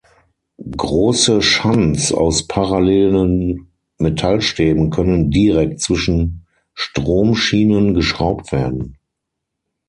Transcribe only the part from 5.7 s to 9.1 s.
zwischen Stromschienen geschraubt werden.